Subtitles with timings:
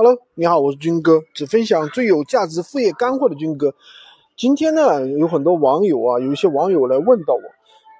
[0.00, 3.74] Hello，你好，我是军哥，只分享最有价值副业干货的军哥。
[4.36, 7.42] 今天呢，有很多网友啊，有一些网友来问到我，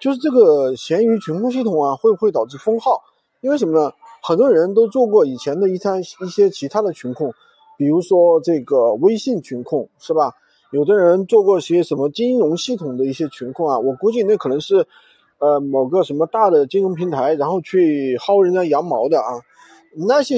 [0.01, 3.03] 就是这个闲鱼群控系统啊，会不会导致封号？
[3.41, 3.93] 因为什么呢？
[4.23, 7.35] 很多人都做过以前的一摊一些其他的群控，
[7.77, 10.33] 比如说这个微信群控，是吧？
[10.71, 14.87] 有的人做过些什么金融系统的一些群控啊，我估计那可能是，
[15.41, 19.43] 呃，某个什么大的金融平台，然后去薅人家羊毛的啊，
[20.07, 20.37] 那些。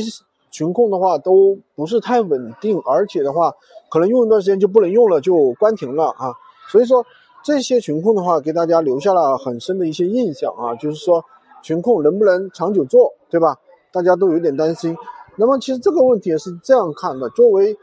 [0.51, 3.54] 群控的话都不是太稳定，而且的话，
[3.89, 6.35] 可能用一段时间就不能用了，就关停了啊。
[6.68, 7.07] 所以说
[7.45, 10.75] 这些群控的话，给大家留下了很深的一些印象啊。
[10.75, 11.25] 就是说
[11.63, 13.57] 群控能不能长久做，对吧？
[13.93, 14.96] 大家都有点担心。
[15.36, 17.76] 那么其实这个问题是这样看的：作为，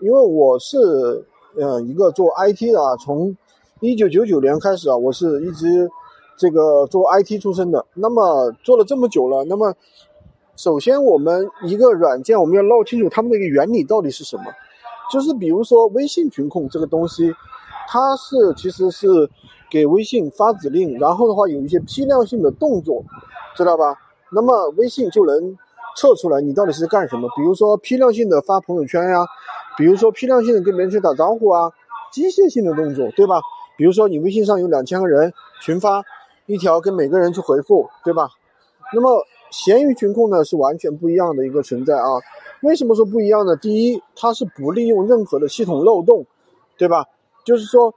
[0.00, 0.78] 因为我是
[1.56, 3.36] 呃一个做 IT 的啊，从
[3.80, 5.90] 一九九九年开始啊，我是一直
[6.38, 7.84] 这个做 IT 出身的。
[7.94, 9.74] 那么做了这么久了，那么。
[10.56, 14.44] 首先，我们一个软件，我们要闹清楚它们的一个原理到底是什么。
[15.10, 17.34] 就是比如说微信群控这个东西，
[17.88, 19.28] 它是其实是
[19.68, 23.04] 给微信发指令，然后的话有一些批量性的动作，
[23.56, 23.96] 知道吧？
[24.30, 25.58] 那么微信就能
[25.96, 27.28] 测出来你到底是干什么。
[27.36, 29.26] 比如说批量性的发朋友圈呀，
[29.76, 31.72] 比如说批量性的跟别人去打招呼啊，
[32.12, 33.40] 机械性的动作，对吧？
[33.76, 36.04] 比如说你微信上有两千个人群发
[36.46, 38.28] 一条，跟每个人去回复，对吧？
[38.92, 39.26] 那么。
[39.56, 42.08] 闲鱼群控呢是完全不一样的一个存在啊，
[42.62, 43.54] 为什么说不一样呢？
[43.54, 46.26] 第一，它是不利用任何的系统漏洞，
[46.76, 47.04] 对吧？
[47.44, 47.94] 就是说，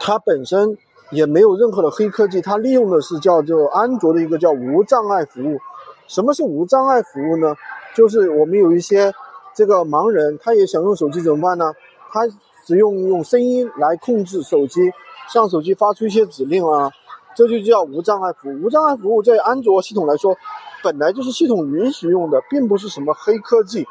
[0.00, 0.76] 它本身
[1.10, 5.58] 也没有任何的黑科技，它利用的是叫做安卓的一个叫无障碍服务。
[6.06, 7.54] 什么是无障碍服务呢？
[7.94, 9.10] 就是我们有一些
[9.54, 11.72] 这个盲人，他也想用手机怎么办呢？
[12.12, 12.20] 他
[12.66, 14.92] 只用用声音来控制手机，
[15.32, 16.90] 向手机发出一些指令啊。
[17.34, 18.62] 这就叫无障碍服务。
[18.62, 20.36] 无障碍服务在安卓系统来说，
[20.82, 23.86] 本来就是系统允许用的，并不是什么黑科技。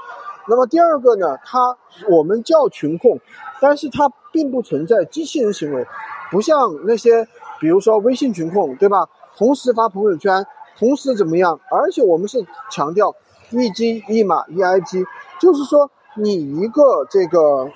[0.48, 1.78] 那么第二个呢，它
[2.10, 3.20] 我们叫群控，
[3.62, 5.86] 但是它并不存在机器人行为，
[6.32, 7.28] 不像那些
[7.60, 9.08] 比如说微信群控，对吧？
[9.38, 10.46] 同时发朋友圈，
[10.78, 11.60] 同时怎么样？
[11.72, 13.16] 而且我们是强调
[13.52, 15.06] 一机一码一 IP，
[15.40, 17.70] 就是说你一个这个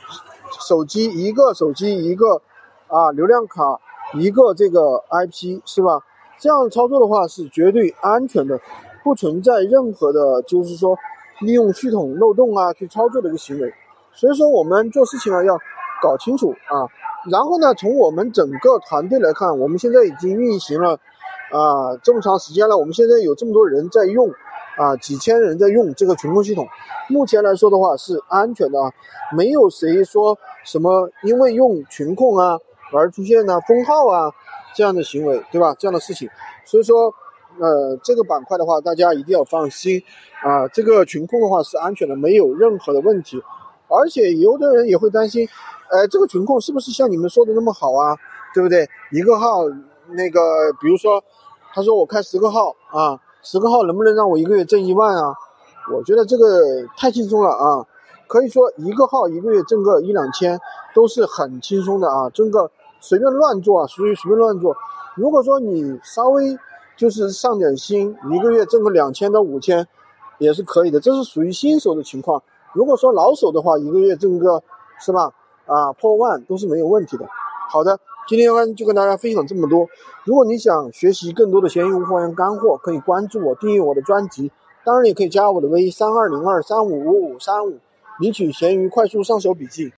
[0.68, 2.42] 手机一个手机一个
[2.88, 3.80] 啊流量卡。
[4.14, 6.00] 一个这个 IP 是吧？
[6.40, 8.60] 这样操作的话是绝对安全的，
[9.04, 10.96] 不存在任何的，就是说
[11.42, 13.74] 利用系统漏洞啊去操作的一个行为。
[14.14, 15.58] 所以说我们做事情啊要
[16.02, 16.86] 搞清楚啊。
[17.32, 20.94] 然后呢，从我们整个团队来看，我们现在已经运行了
[21.52, 24.30] 啊这么长时间了，我们现在有这么多人在用
[24.78, 26.68] 啊，几千人在用这个群控系统。
[27.10, 28.92] 目前来说的话是安全的啊，
[29.36, 32.60] 没有谁说什么因为用群控啊。
[32.92, 34.32] 而出现呢封号啊
[34.76, 35.76] 这样的行为，对吧？
[35.78, 36.30] 这样的事情，
[36.66, 37.14] 所以说，
[37.60, 40.02] 呃，这个板块的话，大家一定要放心
[40.44, 40.68] 啊。
[40.68, 43.42] 这个群控的话是安全的，没有任何的问题。
[43.88, 45.48] 而且有的人也会担心，
[45.90, 48.16] 呃，这个群控是不是像你们说的那么好啊？
[48.54, 48.88] 对不对？
[49.12, 49.64] 一个号，
[50.10, 50.40] 那个，
[50.80, 51.24] 比如说，
[51.74, 55.34] 他说我开十个号啊，十个号能不能让我一个月挣一万啊？
[55.94, 57.86] 我觉得这个太轻松了啊。
[58.28, 60.60] 可以说一个号一个月挣个一两千
[60.94, 64.76] 都是很轻松的啊，挣个随便乱做啊，属于随便乱做。
[65.16, 66.58] 如果说你稍微
[66.96, 69.88] 就是上点心，一个月挣个两千到五千
[70.38, 72.42] 也是可以的，这是属于新手的情况。
[72.74, 74.62] 如果说老手的话，一个月挣个
[75.00, 75.32] 是吧
[75.66, 77.26] 啊破万都是没有问题的。
[77.70, 79.88] 好的，今天就跟大家分享这么多。
[80.24, 84.52] 如果你想学习更多的闲鱼货源干货，可以关注我，订阅我的专辑，
[84.84, 87.78] 当然也可以加我的微三二零二三五五五三五。
[88.20, 89.94] 领取闲鱼快速上手笔记。